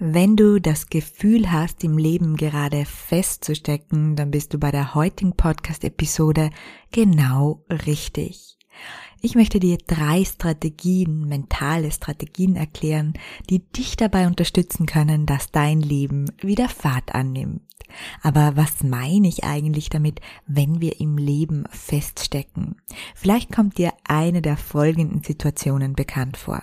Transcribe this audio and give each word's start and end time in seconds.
Wenn 0.00 0.34
du 0.34 0.60
das 0.60 0.88
Gefühl 0.88 1.52
hast, 1.52 1.84
im 1.84 1.98
Leben 1.98 2.36
gerade 2.36 2.84
festzustecken, 2.84 4.16
dann 4.16 4.32
bist 4.32 4.52
du 4.52 4.58
bei 4.58 4.72
der 4.72 4.96
heutigen 4.96 5.36
Podcast-Episode 5.36 6.50
genau 6.90 7.64
richtig. 7.70 8.58
Ich 9.20 9.36
möchte 9.36 9.60
dir 9.60 9.78
drei 9.86 10.24
Strategien, 10.24 11.28
mentale 11.28 11.92
Strategien 11.92 12.56
erklären, 12.56 13.14
die 13.48 13.60
dich 13.60 13.96
dabei 13.96 14.26
unterstützen 14.26 14.86
können, 14.86 15.26
dass 15.26 15.52
dein 15.52 15.80
Leben 15.80 16.26
wieder 16.40 16.68
Fahrt 16.68 17.14
annimmt. 17.14 17.62
Aber 18.20 18.56
was 18.56 18.82
meine 18.82 19.28
ich 19.28 19.44
eigentlich 19.44 19.90
damit, 19.90 20.20
wenn 20.46 20.80
wir 20.80 21.00
im 21.00 21.16
Leben 21.16 21.64
feststecken? 21.70 22.82
Vielleicht 23.14 23.52
kommt 23.52 23.78
dir 23.78 23.92
eine 24.02 24.42
der 24.42 24.56
folgenden 24.56 25.22
Situationen 25.22 25.94
bekannt 25.94 26.36
vor. 26.36 26.62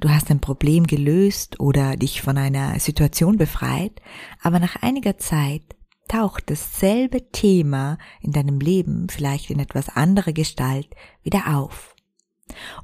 Du 0.00 0.08
hast 0.08 0.30
ein 0.30 0.40
Problem 0.40 0.86
gelöst 0.86 1.60
oder 1.60 1.96
dich 1.96 2.22
von 2.22 2.38
einer 2.38 2.78
Situation 2.80 3.36
befreit, 3.36 4.00
aber 4.42 4.58
nach 4.58 4.76
einiger 4.82 5.18
Zeit 5.18 5.62
taucht 6.08 6.50
dasselbe 6.50 7.30
Thema 7.30 7.98
in 8.20 8.32
deinem 8.32 8.60
Leben 8.60 9.08
vielleicht 9.08 9.50
in 9.50 9.58
etwas 9.58 9.88
anderer 9.88 10.32
Gestalt 10.32 10.88
wieder 11.22 11.56
auf. 11.56 11.94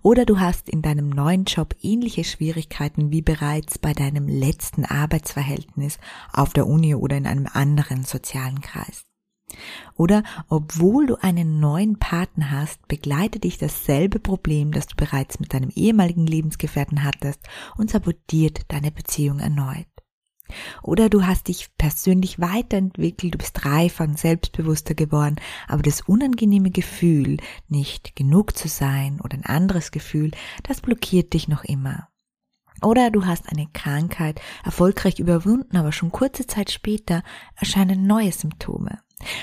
Oder 0.03 0.25
du 0.27 0.41
hast 0.41 0.69
in 0.69 0.83
deinem 0.83 1.09
neuen 1.09 1.45
Job 1.45 1.77
ähnliche 1.83 2.25
Schwierigkeiten 2.25 3.13
wie 3.13 3.23
bereits 3.23 3.79
bei 3.79 3.93
deinem 3.93 4.27
letzten 4.27 4.85
Arbeitsverhältnis 4.85 5.99
auf 6.33 6.53
der 6.53 6.67
Uni 6.67 6.95
oder 6.95 7.17
in 7.17 7.27
einem 7.27 7.49
anderen 7.53 8.05
sozialen 8.05 8.61
Kreis. 8.61 9.05
Oder 9.97 10.23
obwohl 10.49 11.07
du 11.07 11.17
einen 11.17 11.61
neuen 11.61 11.99
Partner 11.99 12.51
hast, 12.51 12.87
begleitet 12.89 13.45
dich 13.45 13.59
dasselbe 13.59 14.19
Problem, 14.19 14.73
das 14.73 14.87
du 14.87 14.97
bereits 14.97 15.41
mit 15.41 15.53
deinem 15.53 15.71
ehemaligen 15.71 16.27
Lebensgefährten 16.27 17.05
hattest 17.05 17.41
und 17.77 17.91
sabotiert 17.91 18.63
deine 18.69 18.91
Beziehung 18.91 19.39
erneut. 19.41 19.87
Oder 20.83 21.09
du 21.09 21.25
hast 21.25 21.49
dich 21.49 21.71
persönlich 21.79 22.41
weiterentwickelt, 22.41 23.35
du 23.35 23.39
bist 23.39 23.65
reifer 23.65 24.05
und 24.05 24.19
selbstbewusster 24.19 24.95
geworden, 24.95 25.37
aber 25.67 25.83
das 25.83 26.03
unangenehme 26.03 26.71
Gefühl, 26.71 27.39
nicht 27.69 28.17
genug 28.17 28.57
zu 28.57 28.69
sein 28.69 29.21
oder 29.21 29.37
ein 29.37 29.47
anderes 29.47 29.91
Gefühl, 29.91 30.31
das 30.63 30.81
blockiert 30.81 31.33
dich 31.33 31.49
noch 31.49 31.65
immer. 31.65 32.09
Oder 32.83 33.11
du 33.11 33.27
hast 33.27 33.49
eine 33.49 33.69
Krankheit 33.73 34.41
erfolgreich 34.65 35.21
überwunden, 35.21 35.77
aber 35.77 35.93
schon 35.93 36.11
kurze 36.11 36.47
Zeit 36.47 36.71
später 36.71 37.23
erscheinen 37.55 38.07
neue 38.07 38.33
Symptome. 38.33 38.99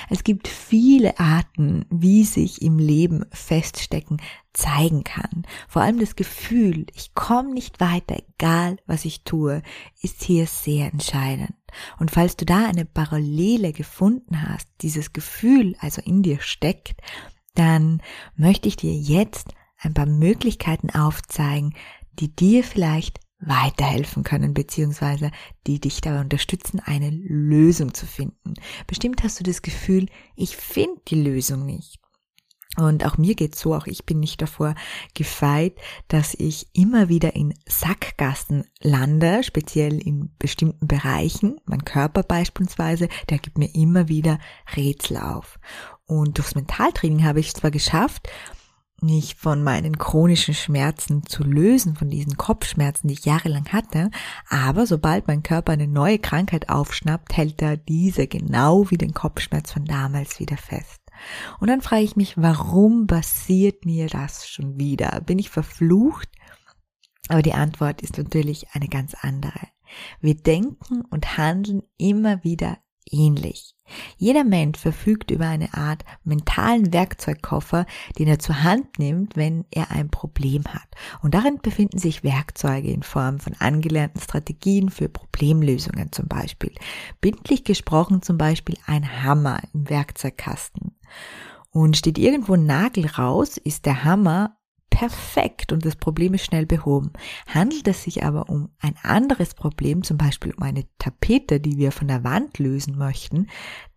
Es 0.10 0.24
gibt 0.24 0.48
viele 0.48 1.20
Arten, 1.20 1.86
wie 1.90 2.24
sich 2.24 2.62
im 2.62 2.80
Leben 2.80 3.26
feststecken 3.32 4.22
zeigen 4.54 5.04
kann. 5.04 5.46
Vor 5.68 5.82
allem 5.82 6.00
das 6.00 6.16
Gefühl, 6.16 6.86
ich 6.94 7.14
komme 7.14 7.54
nicht 7.54 7.80
weiter, 7.80 8.18
egal 8.18 8.78
was 8.86 9.06
ich 9.06 9.24
tue, 9.24 9.62
ist 10.02 10.24
hier 10.24 10.48
sehr 10.48 10.92
entscheidend. 10.92 11.54
Und 12.00 12.12
falls 12.12 12.36
du 12.36 12.46
da 12.46 12.66
eine 12.66 12.86
Parallele 12.86 13.74
gefunden 13.74 14.50
hast, 14.50 14.68
dieses 14.82 15.14
Gefühl 15.14 15.76
also 15.80 16.02
in 16.02 16.24
dir 16.24 16.42
steckt, 16.42 17.02
dann 17.56 18.02
möchte 18.36 18.68
ich 18.68 18.76
dir 18.76 18.94
jetzt 18.94 19.54
ein 19.78 19.94
paar 19.94 20.06
Möglichkeiten 20.06 20.90
aufzeigen, 20.90 21.74
die 22.14 22.36
dir 22.36 22.64
vielleicht 22.64 23.20
weiterhelfen 23.40 24.24
können, 24.24 24.54
beziehungsweise 24.54 25.32
die 25.66 25.80
dich 25.80 26.02
dabei 26.02 26.22
unterstützen, 26.22 26.80
eine 26.80 27.10
Lösung 27.10 27.94
zu 27.94 28.06
finden. 28.06 28.54
Bestimmt 28.88 29.24
hast 29.24 29.40
du 29.40 29.44
das 29.44 29.62
Gefühl, 29.62 30.08
ich 30.36 30.58
finde 30.58 31.02
die 31.08 31.22
Lösung 31.22 31.66
nicht. 31.66 32.00
Und 32.78 33.04
auch 33.04 33.18
mir 33.18 33.36
geht's 33.36 33.60
so, 33.60 33.74
auch 33.74 33.88
ich 33.88 34.06
bin 34.06 34.20
nicht 34.20 34.42
davor 34.42 34.76
gefeit, 35.14 35.76
dass 36.08 36.36
ich 36.36 36.68
immer 36.74 37.10
wieder 37.10 37.36
in 37.36 37.54
Sackgassen 37.68 38.66
lande, 38.80 39.44
speziell 39.44 40.00
in 40.00 40.36
bestimmten 40.38 40.88
Bereichen. 40.88 41.60
Mein 41.66 41.84
Körper 41.84 42.24
beispielsweise, 42.24 43.10
der 43.30 43.40
gibt 43.40 43.58
mir 43.58 43.74
immer 43.74 44.08
wieder 44.08 44.40
Rätsel 44.76 45.18
auf. 45.18 45.60
Und 46.06 46.38
durchs 46.38 46.56
Mentaltraining 46.56 47.24
habe 47.24 47.40
ich 47.40 47.48
es 47.48 47.54
zwar 47.54 47.72
geschafft, 47.72 48.30
mich 49.02 49.36
von 49.36 49.64
meinen 49.64 49.98
chronischen 49.98 50.54
Schmerzen 50.54 51.26
zu 51.26 51.44
lösen, 51.44 51.96
von 51.96 52.10
diesen 52.10 52.38
Kopfschmerzen, 52.38 53.08
die 53.08 53.14
ich 53.14 53.26
jahrelang 53.26 53.68
hatte. 53.72 54.12
Aber 54.50 54.86
sobald 54.86 55.28
mein 55.28 55.44
Körper 55.44 55.74
eine 55.74 55.88
neue 55.88 56.20
Krankheit 56.20 56.70
aufschnappt, 56.70 57.36
hält 57.36 57.62
er 57.62 57.78
diese 57.78 58.28
genau 58.28 58.90
wie 58.92 58.98
den 58.98 59.14
Kopfschmerz 59.14 59.72
von 59.72 59.86
damals 59.86 60.40
wieder 60.40 60.58
fest. 60.58 61.02
Und 61.60 61.70
dann 61.70 61.82
frage 61.82 62.04
ich 62.04 62.16
mich, 62.16 62.38
warum 62.38 63.08
passiert 63.08 63.86
mir 63.86 64.08
das 64.08 64.48
schon 64.48 64.80
wieder? 64.80 65.22
Bin 65.22 65.40
ich 65.40 65.50
verflucht? 65.50 66.30
Aber 67.28 67.42
die 67.42 67.54
Antwort 67.54 68.02
ist 68.02 68.18
natürlich 68.18 68.68
eine 68.74 68.88
ganz 68.88 69.16
andere. 69.22 69.60
Wir 70.22 70.36
denken 70.36 71.02
und 71.10 71.38
handeln 71.38 71.84
immer 71.98 72.44
wieder 72.44 72.78
ähnlich. 73.12 73.76
Jeder 74.18 74.44
Mensch 74.44 74.80
verfügt 74.80 75.32
über 75.32 75.48
eine 75.48 75.74
Art 75.74 76.04
mentalen 76.24 76.94
Werkzeugkoffer, 76.94 77.86
den 78.18 78.28
er 78.28 78.40
zur 78.40 78.64
Hand 78.64 79.00
nimmt, 79.00 79.36
wenn 79.36 79.66
er 79.72 79.92
ein 79.92 80.10
Problem 80.10 80.64
hat. 80.66 80.88
Und 81.22 81.34
darin 81.34 81.60
befinden 81.62 81.98
sich 81.98 82.24
Werkzeuge 82.24 82.92
in 82.92 83.04
Form 83.04 83.40
von 83.40 83.54
angelernten 83.60 84.22
Strategien 84.22 84.90
für 84.90 85.10
Problemlösungen 85.10 86.12
zum 86.12 86.28
Beispiel. 86.28 86.74
Bindlich 87.22 87.64
gesprochen 87.64 88.22
zum 88.22 88.38
Beispiel 88.38 88.78
ein 88.86 89.24
Hammer 89.24 89.60
im 89.74 89.90
Werkzeugkasten. 89.90 90.96
Und 91.72 91.98
steht 91.98 92.18
irgendwo 92.18 92.54
ein 92.54 92.66
Nagel 92.66 93.06
raus, 93.06 93.58
ist 93.58 93.86
der 93.86 94.04
Hammer 94.04 94.59
perfekt 95.00 95.72
und 95.72 95.86
das 95.86 95.96
Problem 95.96 96.34
ist 96.34 96.44
schnell 96.44 96.66
behoben. 96.66 97.14
Handelt 97.48 97.88
es 97.88 98.04
sich 98.04 98.26
aber 98.26 98.50
um 98.50 98.68
ein 98.80 98.96
anderes 99.02 99.54
Problem, 99.54 100.04
zum 100.04 100.18
Beispiel 100.18 100.54
um 100.54 100.62
eine 100.62 100.84
Tapete, 100.98 101.62
die 101.62 101.78
wir 101.78 101.94
von 101.94 102.10
der 102.10 102.26
Wand 102.26 102.60
lösen 102.60 102.98
möchten, 102.98 103.48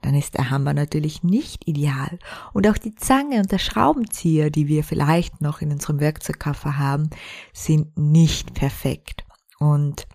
dann 0.00 0.14
ist 0.14 0.34
der 0.34 0.50
Hammer 0.50 0.74
natürlich 0.74 1.24
nicht 1.24 1.66
ideal. 1.66 2.20
Und 2.52 2.68
auch 2.68 2.78
die 2.78 2.94
Zange 2.94 3.40
und 3.40 3.50
der 3.50 3.58
Schraubenzieher, 3.58 4.50
die 4.50 4.68
wir 4.68 4.84
vielleicht 4.84 5.40
noch 5.40 5.60
in 5.60 5.72
unserem 5.72 5.98
Werkzeugkoffer 5.98 6.78
haben, 6.78 7.10
sind 7.52 7.98
nicht 7.98 8.54
perfekt. 8.54 9.24
Und 9.58 10.06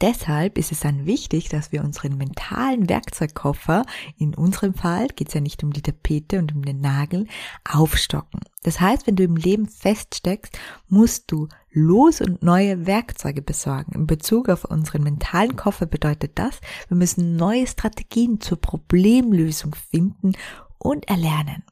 Deshalb 0.00 0.58
ist 0.58 0.72
es 0.72 0.80
dann 0.80 1.06
wichtig, 1.06 1.48
dass 1.48 1.72
wir 1.72 1.82
unseren 1.82 2.16
mentalen 2.16 2.88
Werkzeugkoffer, 2.88 3.84
in 4.18 4.34
unserem 4.34 4.74
Fall 4.74 5.08
geht 5.08 5.28
es 5.28 5.34
ja 5.34 5.40
nicht 5.40 5.62
um 5.62 5.72
die 5.72 5.82
Tapete 5.82 6.38
und 6.38 6.54
um 6.54 6.64
den 6.64 6.80
Nagel, 6.80 7.26
aufstocken. 7.64 8.40
Das 8.62 8.80
heißt, 8.80 9.06
wenn 9.06 9.16
du 9.16 9.24
im 9.24 9.36
Leben 9.36 9.68
feststeckst, 9.68 10.58
musst 10.88 11.30
du 11.30 11.48
los 11.70 12.20
und 12.20 12.42
neue 12.42 12.86
Werkzeuge 12.86 13.42
besorgen. 13.42 13.92
In 13.94 14.06
Bezug 14.06 14.48
auf 14.48 14.64
unseren 14.64 15.02
mentalen 15.02 15.56
Koffer 15.56 15.86
bedeutet 15.86 16.32
das, 16.36 16.60
wir 16.88 16.96
müssen 16.96 17.36
neue 17.36 17.66
Strategien 17.66 18.40
zur 18.40 18.60
Problemlösung 18.60 19.74
finden 19.74 20.32
und 20.78 21.08
erlernen. 21.08 21.64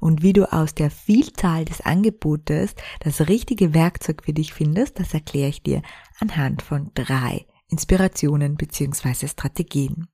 Und 0.00 0.22
wie 0.22 0.32
du 0.32 0.50
aus 0.52 0.74
der 0.74 0.90
Vielzahl 0.90 1.64
des 1.64 1.80
Angebotes 1.80 2.74
das 3.00 3.28
richtige 3.28 3.74
Werkzeug 3.74 4.22
für 4.24 4.32
dich 4.32 4.52
findest, 4.52 4.98
das 4.98 5.14
erkläre 5.14 5.48
ich 5.48 5.62
dir 5.62 5.82
anhand 6.20 6.62
von 6.62 6.90
drei 6.94 7.46
Inspirationen 7.68 8.56
bzw. 8.56 9.28
Strategien. 9.28 10.08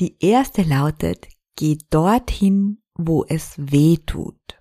Die 0.00 0.16
erste 0.20 0.62
lautet, 0.62 1.28
geh 1.56 1.78
dorthin, 1.90 2.82
wo 2.94 3.24
es 3.24 3.54
weh 3.56 3.96
tut. 4.04 4.58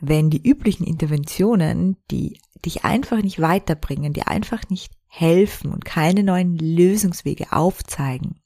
Wenn 0.00 0.30
die 0.30 0.42
üblichen 0.42 0.86
Interventionen, 0.86 1.96
die 2.10 2.40
dich 2.64 2.84
einfach 2.84 3.22
nicht 3.22 3.40
weiterbringen, 3.40 4.12
die 4.12 4.22
einfach 4.22 4.68
nicht 4.70 4.92
helfen 5.06 5.72
und 5.72 5.84
keine 5.84 6.22
neuen 6.22 6.56
Lösungswege 6.56 7.52
aufzeigen, 7.52 8.40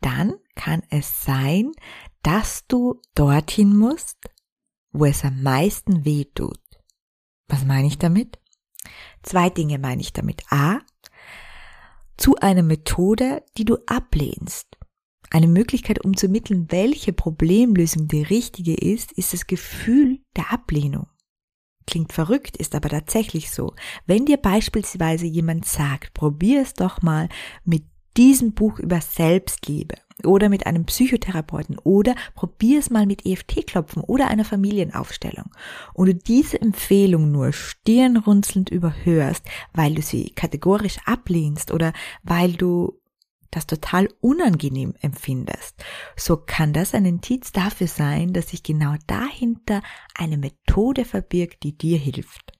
dann 0.00 0.34
kann 0.54 0.82
es 0.90 1.24
sein, 1.24 1.72
dass 2.22 2.66
du 2.66 3.00
dorthin 3.14 3.76
musst, 3.76 4.18
wo 4.92 5.04
es 5.06 5.24
am 5.24 5.42
meisten 5.42 6.04
weh 6.04 6.24
tut. 6.34 6.60
Was 7.48 7.64
meine 7.64 7.86
ich 7.86 7.98
damit? 7.98 8.38
Zwei 9.22 9.50
Dinge 9.50 9.78
meine 9.78 10.00
ich 10.00 10.12
damit. 10.12 10.42
A, 10.50 10.80
zu 12.18 12.36
einer 12.36 12.62
Methode, 12.62 13.42
die 13.56 13.64
du 13.64 13.78
ablehnst. 13.86 14.66
Eine 15.30 15.46
Möglichkeit, 15.46 16.04
um 16.04 16.16
zu 16.16 16.26
ermitteln, 16.26 16.66
welche 16.70 17.12
Problemlösung 17.12 18.08
die 18.08 18.22
richtige 18.22 18.74
ist, 18.74 19.12
ist 19.12 19.32
das 19.32 19.46
Gefühl 19.46 20.20
der 20.36 20.52
Ablehnung. 20.52 21.06
Klingt 21.86 22.12
verrückt, 22.12 22.56
ist 22.56 22.74
aber 22.74 22.88
tatsächlich 22.90 23.50
so. 23.50 23.74
Wenn 24.06 24.26
dir 24.26 24.36
beispielsweise 24.36 25.26
jemand 25.26 25.64
sagt, 25.64 26.12
probier 26.12 26.60
es 26.62 26.74
doch 26.74 27.00
mal 27.02 27.28
mit 27.64 27.84
diesem 28.16 28.52
Buch 28.52 28.78
über 28.78 29.00
Selbstliebe 29.00 29.94
oder 30.24 30.48
mit 30.48 30.66
einem 30.66 30.84
Psychotherapeuten 30.84 31.78
oder 31.78 32.14
probier 32.34 32.78
es 32.78 32.90
mal 32.90 33.06
mit 33.06 33.24
EFT-Klopfen 33.24 34.02
oder 34.02 34.28
einer 34.28 34.44
Familienaufstellung 34.44 35.50
und 35.94 36.06
du 36.06 36.14
diese 36.14 36.60
Empfehlung 36.60 37.30
nur 37.30 37.52
stirnrunzelnd 37.52 38.70
überhörst, 38.70 39.44
weil 39.72 39.94
du 39.94 40.02
sie 40.02 40.30
kategorisch 40.30 40.98
ablehnst 41.04 41.72
oder 41.72 41.92
weil 42.22 42.52
du 42.52 42.98
das 43.50 43.66
total 43.66 44.08
unangenehm 44.20 44.94
empfindest, 45.00 45.82
so 46.16 46.36
kann 46.36 46.72
das 46.72 46.94
ein 46.94 47.06
Indiz 47.06 47.50
dafür 47.52 47.86
sein, 47.86 48.34
dass 48.34 48.50
sich 48.50 48.62
genau 48.62 48.94
dahinter 49.06 49.82
eine 50.14 50.36
Methode 50.36 51.06
verbirgt, 51.06 51.62
die 51.62 51.76
dir 51.76 51.98
hilft. 51.98 52.57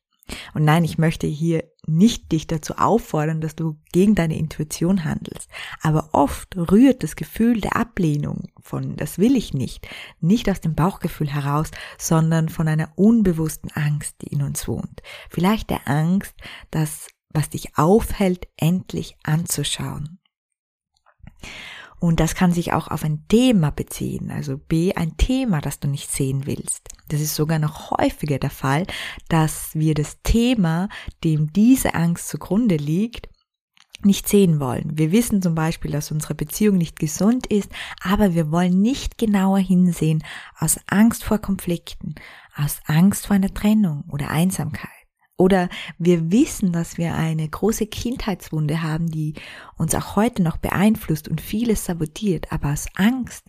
Und 0.55 0.65
nein, 0.65 0.85
ich 0.85 0.99
möchte 0.99 1.27
hier 1.27 1.65
nicht 1.87 2.33
dich 2.33 2.47
dazu 2.47 2.75
auffordern, 2.77 3.41
dass 3.41 3.57
du 3.57 3.79
gegen 3.93 4.15
deine 4.15 4.37
Intuition 4.39 5.05
handelst. 5.05 5.49
Aber 5.81 6.11
oft 6.13 6.57
rührt 6.57 7.03
das 7.03 7.17
Gefühl 7.17 7.61
der 7.61 7.77
Ablehnung 7.77 8.49
von 8.69 8.97
das 8.97 9.19
will 9.19 9.35
ich 9.35 9.55
nicht, 9.55 9.89
nicht 10.21 10.51
aus 10.51 10.61
dem 10.61 10.75
Bauchgefühl 10.75 11.33
heraus, 11.33 11.71
sondern 11.97 12.49
von 12.49 12.69
einer 12.69 12.93
unbewussten 12.97 13.71
Angst, 13.73 14.17
die 14.23 14.29
in 14.29 14.43
uns 14.43 14.69
wohnt. 14.69 15.03
Vielleicht 15.31 15.71
der 15.71 15.89
Angst, 15.89 16.35
das, 16.71 17.09
was 17.31 17.49
dich 17.49 17.79
aufhält, 17.79 18.47
endlich 18.57 19.17
anzuschauen. 19.23 20.19
Und 22.01 22.21
das 22.21 22.35
kann 22.35 22.53
sich 22.53 22.73
auch 22.73 22.89
auf 22.89 23.05
ein 23.05 23.25
Thema 23.29 23.71
beziehen, 23.71 24.31
also 24.31 24.57
B, 24.57 24.95
ein 24.95 25.17
Thema, 25.17 25.61
das 25.61 25.81
du 25.81 25.89
nicht 25.89 26.11
sehen 26.11 26.47
willst. 26.47 26.89
Das 27.09 27.21
ist 27.21 27.35
sogar 27.35 27.59
noch 27.59 27.91
häufiger 27.91 28.39
der 28.39 28.51
Fall, 28.51 28.87
dass 29.29 29.75
wir 29.75 29.95
das 29.95 30.23
Thema, 30.23 30.89
dem 31.25 31.53
diese 31.53 31.95
Angst 31.95 32.29
zugrunde 32.29 32.77
liegt, 32.77 33.29
nicht 34.05 34.29
sehen 34.29 34.61
wollen. 34.61 34.97
Wir 34.97 35.11
wissen 35.11 35.43
zum 35.43 35.57
Beispiel, 35.57 35.91
dass 35.91 36.13
unsere 36.13 36.35
Beziehung 36.35 36.79
nicht 36.79 37.01
gesund 37.01 37.49
ist, 37.49 37.71
aber 38.01 38.35
wir 38.35 38.53
wollen 38.53 38.81
nicht 38.81 39.19
genauer 39.19 39.59
hinsehen 39.59 40.23
aus 40.59 40.79
Angst 40.87 41.25
vor 41.25 41.39
Konflikten, 41.39 42.15
aus 42.55 42.81
Angst 42.87 43.27
vor 43.27 43.35
einer 43.35 43.53
Trennung 43.53 44.05
oder 44.09 44.31
Einsamkeit. 44.31 44.98
Oder 45.39 45.69
wir 45.99 46.33
wissen, 46.33 46.73
dass 46.73 46.99
wir 46.99 47.15
eine 47.15 47.49
große 47.49 47.87
Kindheitswunde 47.87 48.83
haben, 48.83 49.07
die 49.07 49.35
uns 49.77 49.95
auch 49.95 50.17
heute 50.17 50.43
noch 50.43 50.57
beeinflusst 50.57 51.29
und 51.29 51.41
vieles 51.41 51.85
sabotiert, 51.85 52.53
aber 52.53 52.73
aus 52.73 52.87
Angst 52.97 53.45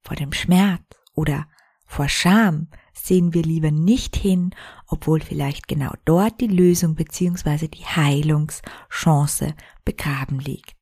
vor 0.00 0.16
dem 0.16 0.32
Schmerz 0.32 0.82
oder 1.14 1.46
vor 1.84 2.08
Scham 2.08 2.68
sehen 2.94 3.34
wir 3.34 3.42
lieber 3.42 3.70
nicht 3.70 4.16
hin, 4.16 4.54
obwohl 4.86 5.20
vielleicht 5.20 5.68
genau 5.68 5.92
dort 6.06 6.40
die 6.40 6.48
Lösung 6.48 6.94
bzw. 6.94 7.68
die 7.68 7.84
Heilungschance 7.84 9.54
begraben 9.84 10.40
liegt. 10.40 10.74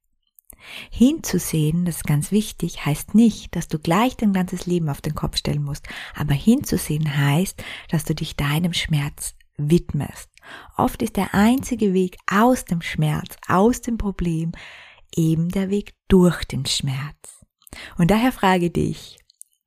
Hinzusehen, 0.91 1.85
das 1.85 1.97
ist 1.97 2.05
ganz 2.05 2.31
wichtig, 2.31 2.87
heißt 2.87 3.15
nicht, 3.15 3.55
dass 3.57 3.67
du 3.67 3.81
gleich 3.81 4.17
dein 4.17 4.33
ganzes 4.33 4.67
Leben 4.67 4.89
auf 4.89 5.03
den 5.03 5.17
Kopf 5.17 5.37
stellen 5.37 5.65
musst, 5.65 5.87
aber 6.15 6.33
hinzusehen 6.33 7.19
heißt, 7.19 7.63
dass 7.91 8.05
du 8.05 8.15
dich 8.15 8.37
deinem 8.37 8.73
Schmerz 8.73 9.35
widmest. 9.57 10.34
Oft 10.77 11.03
ist 11.03 11.17
der 11.17 11.35
einzige 11.35 11.93
Weg 11.93 12.19
aus 12.31 12.65
dem 12.65 12.83
Schmerz, 12.83 13.37
aus 13.49 13.81
dem 13.81 13.99
Problem, 13.99 14.53
eben 15.15 15.49
der 15.49 15.71
Weg 15.71 15.95
durch 16.09 16.45
den 16.45 16.67
Schmerz. 16.67 17.45
Und 17.99 18.11
daher 18.11 18.33
frage 18.33 18.71
dich 18.71 19.19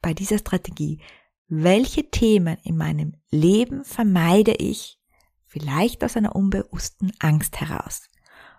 bei 0.02 0.14
dieser 0.14 0.38
Strategie, 0.38 1.00
welche 1.48 2.10
Themen 2.10 2.58
in 2.64 2.78
meinem 2.78 3.16
Leben 3.30 3.84
vermeide 3.84 4.54
ich, 4.54 5.00
vielleicht 5.46 6.04
aus 6.04 6.18
einer 6.18 6.36
unbewussten 6.36 7.12
Angst 7.20 7.60
heraus? 7.60 8.10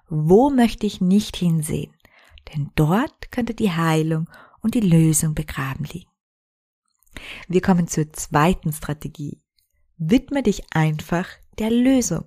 Wo 0.09 0.49
möchte 0.49 0.87
ich 0.87 1.01
nicht 1.01 1.37
hinsehen? 1.37 1.95
Denn 2.53 2.71
dort 2.75 3.31
könnte 3.31 3.55
die 3.55 3.73
Heilung 3.73 4.31
und 4.61 4.75
die 4.75 4.81
Lösung 4.81 5.35
begraben 5.35 5.85
liegen. 5.85 6.11
Wir 7.47 7.61
kommen 7.61 7.89
zur 7.89 8.11
zweiten 8.13 8.73
Strategie, 8.73 9.43
Widme 10.01 10.45
dich 10.45 10.63
einfach 10.71 11.29
der 11.59 11.71
Lösung. 11.71 12.25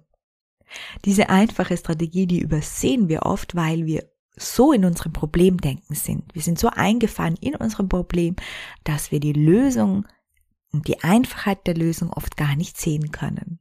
Diese 1.05 1.29
einfache 1.29 1.75
Strategie, 1.77 2.27
die 2.27 2.39
übersehen 2.39 3.09
wir 3.09 3.23
oft, 3.23 3.55
weil 3.55 3.85
wir 3.85 4.09
so 4.35 4.71
in 4.71 4.85
unserem 4.85 5.11
Problemdenken 5.11 5.95
sind. 5.95 6.33
Wir 6.33 6.41
sind 6.41 6.57
so 6.57 6.69
eingefahren 6.69 7.35
in 7.41 7.55
unserem 7.55 7.89
Problem, 7.89 8.35
dass 8.83 9.11
wir 9.11 9.19
die 9.19 9.33
Lösung 9.33 10.07
und 10.71 10.87
die 10.87 11.03
Einfachheit 11.03 11.67
der 11.67 11.75
Lösung 11.75 12.11
oft 12.13 12.37
gar 12.37 12.55
nicht 12.55 12.77
sehen 12.77 13.11
können. 13.11 13.59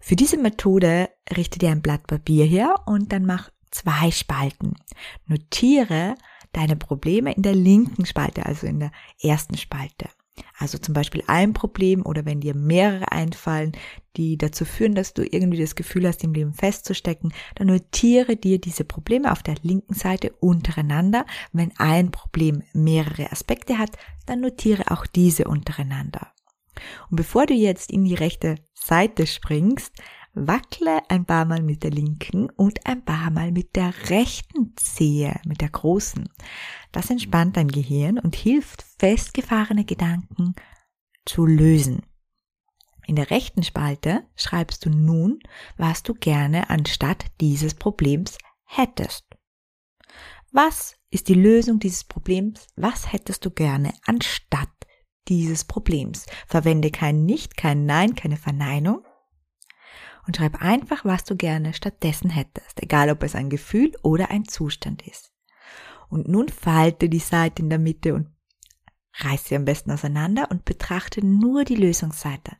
Für 0.00 0.16
diese 0.16 0.38
Methode 0.38 1.10
richte 1.36 1.58
dir 1.58 1.70
ein 1.70 1.82
Blatt 1.82 2.06
Papier 2.06 2.46
her 2.46 2.74
und 2.86 3.12
dann 3.12 3.26
mach 3.26 3.50
zwei 3.70 4.10
Spalten. 4.10 4.74
Notiere 5.26 6.14
deine 6.52 6.76
Probleme 6.76 7.32
in 7.32 7.42
der 7.42 7.54
linken 7.54 8.06
Spalte, 8.06 8.46
also 8.46 8.66
in 8.66 8.80
der 8.80 8.92
ersten 9.20 9.56
Spalte. 9.56 10.08
Also 10.58 10.78
zum 10.78 10.94
Beispiel 10.94 11.22
ein 11.26 11.52
Problem 11.52 12.04
oder 12.04 12.24
wenn 12.24 12.40
dir 12.40 12.54
mehrere 12.54 13.10
einfallen, 13.12 13.72
die 14.16 14.36
dazu 14.36 14.64
führen, 14.64 14.94
dass 14.94 15.14
du 15.14 15.22
irgendwie 15.22 15.60
das 15.60 15.74
Gefühl 15.74 16.06
hast, 16.06 16.24
im 16.24 16.32
Leben 16.32 16.54
festzustecken, 16.54 17.32
dann 17.56 17.68
notiere 17.68 18.36
dir 18.36 18.60
diese 18.60 18.84
Probleme 18.84 19.30
auf 19.30 19.42
der 19.42 19.56
linken 19.62 19.94
Seite 19.94 20.32
untereinander. 20.40 21.26
Wenn 21.52 21.72
ein 21.78 22.10
Problem 22.10 22.62
mehrere 22.72 23.30
Aspekte 23.30 23.78
hat, 23.78 23.96
dann 24.26 24.40
notiere 24.40 24.90
auch 24.90 25.06
diese 25.06 25.44
untereinander. 25.44 26.32
Und 27.10 27.16
bevor 27.16 27.46
du 27.46 27.54
jetzt 27.54 27.92
in 27.92 28.04
die 28.04 28.14
rechte 28.14 28.56
Seite 28.74 29.26
springst, 29.26 29.92
Wackle 30.34 31.00
ein 31.08 31.24
paar 31.24 31.44
Mal 31.44 31.62
mit 31.62 31.84
der 31.84 31.90
linken 31.90 32.50
und 32.50 32.86
ein 32.86 33.04
paar 33.04 33.30
Mal 33.30 33.52
mit 33.52 33.76
der 33.76 33.94
rechten 34.10 34.72
Zehe, 34.76 35.40
mit 35.46 35.60
der 35.60 35.68
großen. 35.68 36.28
Das 36.92 37.10
entspannt 37.10 37.56
dein 37.56 37.68
Gehirn 37.68 38.18
und 38.18 38.34
hilft, 38.34 38.84
festgefahrene 38.98 39.84
Gedanken 39.84 40.54
zu 41.24 41.46
lösen. 41.46 42.02
In 43.06 43.16
der 43.16 43.30
rechten 43.30 43.62
Spalte 43.62 44.24
schreibst 44.34 44.84
du 44.84 44.90
nun, 44.90 45.38
was 45.76 46.02
du 46.02 46.14
gerne 46.14 46.70
anstatt 46.70 47.26
dieses 47.40 47.74
Problems 47.74 48.38
hättest. 48.64 49.24
Was 50.50 50.96
ist 51.10 51.28
die 51.28 51.34
Lösung 51.34 51.78
dieses 51.78 52.04
Problems? 52.04 52.66
Was 52.76 53.12
hättest 53.12 53.44
du 53.44 53.50
gerne 53.50 53.92
anstatt 54.06 54.68
dieses 55.28 55.64
Problems? 55.64 56.26
Verwende 56.46 56.90
kein 56.90 57.24
Nicht, 57.24 57.56
kein 57.56 57.86
Nein, 57.86 58.14
keine 58.14 58.36
Verneinung, 58.36 59.04
und 60.26 60.36
schreib 60.36 60.62
einfach, 60.62 61.04
was 61.04 61.24
du 61.24 61.36
gerne 61.36 61.74
stattdessen 61.74 62.30
hättest, 62.30 62.82
egal 62.82 63.10
ob 63.10 63.22
es 63.22 63.34
ein 63.34 63.50
Gefühl 63.50 63.92
oder 64.02 64.30
ein 64.30 64.46
Zustand 64.46 65.06
ist. 65.06 65.32
Und 66.08 66.28
nun 66.28 66.48
falte 66.48 67.08
die 67.08 67.18
Seite 67.18 67.62
in 67.62 67.70
der 67.70 67.78
Mitte 67.78 68.14
und 68.14 68.28
reiß 69.18 69.44
sie 69.44 69.56
am 69.56 69.64
besten 69.64 69.90
auseinander 69.90 70.50
und 70.50 70.64
betrachte 70.64 71.24
nur 71.24 71.64
die 71.64 71.76
Lösungsseite. 71.76 72.56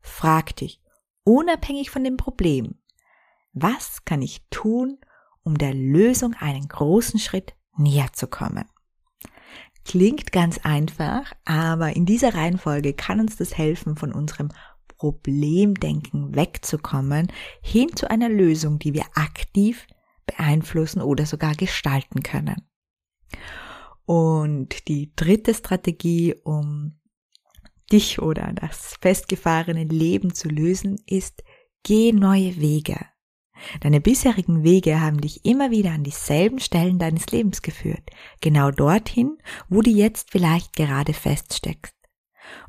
Frag 0.00 0.56
dich, 0.56 0.80
unabhängig 1.24 1.90
von 1.90 2.04
dem 2.04 2.16
Problem, 2.16 2.78
was 3.52 4.04
kann 4.04 4.22
ich 4.22 4.46
tun, 4.50 4.98
um 5.42 5.58
der 5.58 5.74
Lösung 5.74 6.34
einen 6.34 6.68
großen 6.68 7.18
Schritt 7.18 7.54
näher 7.76 8.12
zu 8.12 8.26
kommen? 8.26 8.64
Klingt 9.84 10.32
ganz 10.32 10.58
einfach, 10.58 11.32
aber 11.44 11.96
in 11.96 12.04
dieser 12.04 12.34
Reihenfolge 12.34 12.92
kann 12.92 13.20
uns 13.20 13.36
das 13.36 13.56
helfen, 13.56 13.96
von 13.96 14.12
unserem 14.12 14.50
Problemdenken 14.98 16.34
wegzukommen, 16.34 17.32
hin 17.62 17.94
zu 17.94 18.10
einer 18.10 18.28
Lösung, 18.28 18.78
die 18.78 18.94
wir 18.94 19.06
aktiv 19.14 19.86
beeinflussen 20.26 21.00
oder 21.00 21.24
sogar 21.24 21.54
gestalten 21.54 22.22
können. 22.22 22.68
Und 24.04 24.88
die 24.88 25.12
dritte 25.14 25.54
Strategie, 25.54 26.34
um 26.42 26.98
dich 27.92 28.20
oder 28.20 28.52
das 28.54 28.96
festgefahrene 29.00 29.84
Leben 29.84 30.34
zu 30.34 30.48
lösen, 30.48 30.96
ist, 31.06 31.42
geh 31.82 32.12
neue 32.12 32.60
Wege. 32.60 32.98
Deine 33.80 34.00
bisherigen 34.00 34.62
Wege 34.62 35.00
haben 35.00 35.20
dich 35.20 35.44
immer 35.44 35.70
wieder 35.70 35.90
an 35.90 36.04
dieselben 36.04 36.60
Stellen 36.60 36.98
deines 36.98 37.26
Lebens 37.32 37.62
geführt, 37.62 38.08
genau 38.40 38.70
dorthin, 38.70 39.38
wo 39.68 39.82
du 39.82 39.90
jetzt 39.90 40.30
vielleicht 40.30 40.74
gerade 40.76 41.12
feststeckst. 41.12 41.97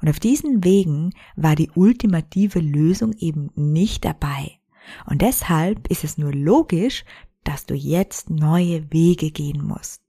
Und 0.02 0.10
auf 0.10 0.20
diesen 0.20 0.64
Wegen 0.64 1.12
war 1.36 1.56
die 1.56 1.72
ultimative 1.76 2.60
Lösung 2.60 3.14
eben 3.14 3.50
nicht 3.56 4.06
dabei. 4.06 4.60
Und 5.06 5.22
deshalb 5.22 5.88
ist 5.90 6.04
es 6.04 6.18
nur 6.18 6.34
logisch, 6.34 7.06
dass 7.44 7.66
du 7.66 7.74
jetzt 7.76 8.30
neue 8.30 8.92
Wege 8.92 9.32
gehen 9.32 9.64
musst. 9.64 10.02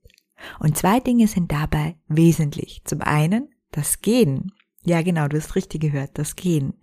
Und 0.59 0.77
zwei 0.77 0.99
Dinge 0.99 1.27
sind 1.27 1.51
dabei 1.51 1.95
wesentlich. 2.07 2.81
Zum 2.85 3.01
einen 3.01 3.49
das 3.71 4.01
Gehen. 4.01 4.51
Ja, 4.83 5.01
genau, 5.03 5.27
du 5.27 5.37
hast 5.37 5.55
richtig 5.55 5.81
gehört, 5.81 6.11
das 6.15 6.35
Gehen. 6.35 6.73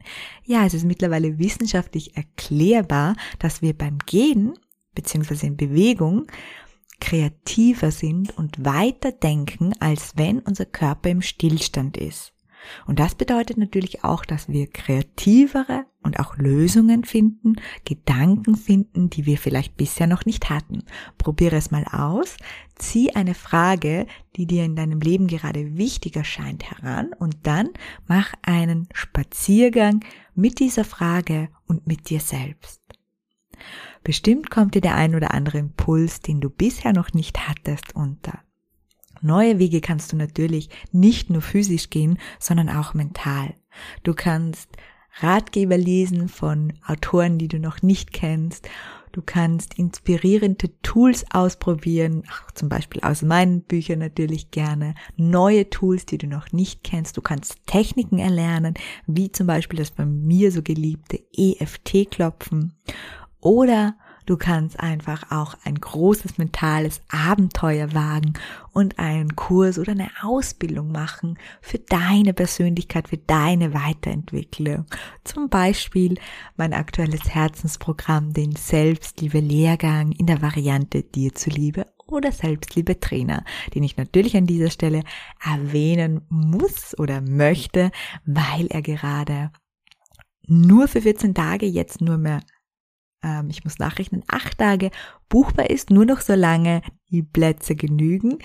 Ja, 0.44 0.64
es 0.64 0.74
ist 0.74 0.84
mittlerweile 0.84 1.38
wissenschaftlich 1.38 2.16
erklärbar, 2.16 3.16
dass 3.40 3.60
wir 3.60 3.76
beim 3.76 3.98
Gehen 3.98 4.54
beziehungsweise 4.94 5.46
in 5.46 5.56
Bewegung 5.56 6.26
kreativer 7.00 7.90
sind 7.90 8.36
und 8.36 8.64
weiter 8.64 9.12
denken, 9.12 9.72
als 9.80 10.16
wenn 10.16 10.40
unser 10.40 10.64
Körper 10.64 11.10
im 11.10 11.22
Stillstand 11.22 11.96
ist. 11.96 12.32
Und 12.86 12.98
das 12.98 13.14
bedeutet 13.14 13.56
natürlich 13.56 14.04
auch, 14.04 14.24
dass 14.24 14.48
wir 14.48 14.66
kreativere 14.66 15.84
und 16.02 16.20
auch 16.20 16.36
Lösungen 16.36 17.04
finden, 17.04 17.56
Gedanken 17.84 18.56
finden, 18.56 19.10
die 19.10 19.26
wir 19.26 19.38
vielleicht 19.38 19.76
bisher 19.76 20.06
noch 20.06 20.24
nicht 20.24 20.50
hatten. 20.50 20.84
Probiere 21.18 21.56
es 21.56 21.70
mal 21.70 21.84
aus. 21.84 22.36
Zieh 22.76 23.14
eine 23.14 23.34
Frage, 23.34 24.06
die 24.36 24.46
dir 24.46 24.64
in 24.64 24.76
deinem 24.76 25.00
Leben 25.00 25.26
gerade 25.26 25.76
wichtiger 25.76 26.24
scheint, 26.24 26.70
heran 26.70 27.10
und 27.18 27.36
dann 27.42 27.70
mach 28.06 28.32
einen 28.42 28.88
Spaziergang 28.92 30.04
mit 30.34 30.60
dieser 30.60 30.84
Frage 30.84 31.48
und 31.66 31.86
mit 31.86 32.10
dir 32.10 32.20
selbst. 32.20 32.80
Bestimmt 34.04 34.50
kommt 34.50 34.74
dir 34.74 34.80
der 34.80 34.94
ein 34.94 35.14
oder 35.14 35.34
andere 35.34 35.58
Impuls, 35.58 36.20
den 36.20 36.40
du 36.40 36.50
bisher 36.50 36.92
noch 36.92 37.12
nicht 37.12 37.48
hattest, 37.48 37.94
unter. 37.94 38.40
Neue 39.22 39.58
Wege 39.58 39.80
kannst 39.80 40.12
du 40.12 40.16
natürlich 40.16 40.70
nicht 40.92 41.30
nur 41.30 41.42
physisch 41.42 41.90
gehen, 41.90 42.18
sondern 42.38 42.68
auch 42.68 42.94
mental. 42.94 43.54
Du 44.02 44.14
kannst 44.14 44.68
Ratgeber 45.20 45.76
lesen 45.76 46.28
von 46.28 46.74
Autoren, 46.86 47.38
die 47.38 47.48
du 47.48 47.58
noch 47.58 47.82
nicht 47.82 48.12
kennst. 48.12 48.68
Du 49.12 49.22
kannst 49.22 49.74
inspirierende 49.74 50.70
Tools 50.82 51.24
ausprobieren, 51.30 52.22
auch 52.30 52.52
zum 52.52 52.68
Beispiel 52.68 53.00
aus 53.02 53.22
meinen 53.22 53.62
Büchern 53.62 53.98
natürlich 53.98 54.50
gerne. 54.50 54.94
Neue 55.16 55.70
Tools, 55.70 56.06
die 56.06 56.18
du 56.18 56.26
noch 56.26 56.52
nicht 56.52 56.84
kennst. 56.84 57.16
Du 57.16 57.22
kannst 57.22 57.66
Techniken 57.66 58.18
erlernen, 58.18 58.74
wie 59.06 59.32
zum 59.32 59.46
Beispiel 59.46 59.78
das 59.78 59.90
bei 59.90 60.04
mir 60.04 60.52
so 60.52 60.62
geliebte 60.62 61.20
EFT-Klopfen. 61.36 62.74
Oder 63.40 63.96
Du 64.28 64.36
kannst 64.36 64.78
einfach 64.78 65.30
auch 65.30 65.54
ein 65.64 65.76
großes 65.76 66.36
mentales 66.36 67.00
Abenteuer 67.08 67.94
wagen 67.94 68.34
und 68.72 68.98
einen 68.98 69.36
Kurs 69.36 69.78
oder 69.78 69.92
eine 69.92 70.10
Ausbildung 70.20 70.92
machen 70.92 71.38
für 71.62 71.78
deine 71.78 72.34
Persönlichkeit, 72.34 73.08
für 73.08 73.16
deine 73.16 73.72
Weiterentwicklung. 73.72 74.84
Zum 75.24 75.48
Beispiel 75.48 76.18
mein 76.58 76.74
aktuelles 76.74 77.30
Herzensprogramm, 77.30 78.34
den 78.34 78.54
Selbstliebe-Lehrgang 78.54 80.12
in 80.12 80.26
der 80.26 80.42
Variante 80.42 81.04
dir 81.04 81.34
zuliebe 81.34 81.86
oder 82.06 82.30
Selbstliebe 82.30 83.00
Trainer, 83.00 83.44
den 83.74 83.82
ich 83.82 83.96
natürlich 83.96 84.36
an 84.36 84.44
dieser 84.44 84.70
Stelle 84.70 85.04
erwähnen 85.42 86.20
muss 86.28 86.94
oder 86.98 87.22
möchte, 87.22 87.90
weil 88.26 88.66
er 88.66 88.82
gerade 88.82 89.52
nur 90.46 90.86
für 90.86 91.00
14 91.00 91.34
Tage 91.34 91.64
jetzt 91.64 92.02
nur 92.02 92.18
mehr 92.18 92.40
ähm, 93.22 93.48
ich 93.50 93.64
muss 93.64 93.78
nachrechnen, 93.78 94.22
acht 94.28 94.58
Tage 94.58 94.90
buchbar 95.28 95.70
ist, 95.70 95.90
nur 95.90 96.06
noch 96.06 96.20
so 96.20 96.34
lange 96.34 96.82
die 97.10 97.22
Plätze 97.22 97.74
genügen. 97.74 98.38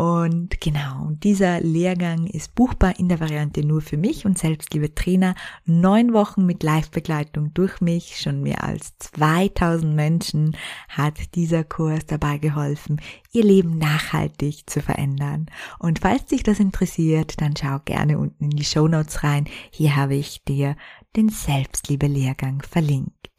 Und 0.00 0.62
genau, 0.62 1.10
dieser 1.10 1.60
Lehrgang 1.60 2.26
ist 2.26 2.54
buchbar 2.54 2.98
in 2.98 3.10
der 3.10 3.20
Variante 3.20 3.62
nur 3.62 3.82
für 3.82 3.98
mich 3.98 4.24
und 4.24 4.38
selbst, 4.38 4.72
liebe 4.72 4.94
Trainer. 4.94 5.34
Neun 5.66 6.14
Wochen 6.14 6.46
mit 6.46 6.62
Live-Begleitung 6.62 7.52
durch 7.52 7.82
mich. 7.82 8.18
Schon 8.18 8.40
mehr 8.40 8.64
als 8.64 8.96
2000 8.96 9.94
Menschen 9.94 10.56
hat 10.88 11.34
dieser 11.34 11.64
Kurs 11.64 12.06
dabei 12.06 12.38
geholfen, 12.38 12.98
ihr 13.30 13.44
Leben 13.44 13.76
nachhaltig 13.76 14.70
zu 14.70 14.80
verändern. 14.80 15.50
Und 15.78 15.98
falls 15.98 16.24
dich 16.24 16.42
das 16.44 16.60
interessiert, 16.60 17.38
dann 17.42 17.52
schau 17.54 17.80
gerne 17.84 18.18
unten 18.18 18.44
in 18.44 18.50
die 18.56 18.64
Show 18.64 18.88
Notes 18.88 19.22
rein. 19.22 19.48
Hier 19.70 19.96
habe 19.96 20.14
ich 20.14 20.42
dir 20.44 20.76
den 21.16 21.28
Selbstliebe-Lehrgang 21.28 22.62
verlinkt. 22.62 23.30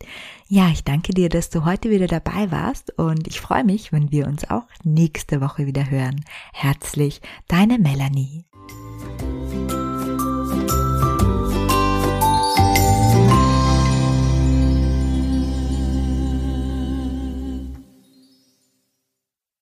Ja, 0.48 0.70
ich 0.70 0.84
danke 0.84 1.14
dir, 1.14 1.30
dass 1.30 1.50
du 1.50 1.64
heute 1.64 1.90
wieder 1.90 2.08
dabei 2.08 2.52
warst 2.52 2.98
und 2.98 3.28
ich 3.28 3.40
freue 3.40 3.64
mich, 3.64 3.92
wenn 3.92 4.12
wir 4.12 4.28
uns 4.28 4.50
auch 4.50 4.66
nächste 4.84 5.42
Woche 5.42 5.66
wieder 5.66 5.90
hören. 5.90 6.26
Herzlich, 6.54 7.22
deine 7.48 7.78
Melanie. 7.78 8.46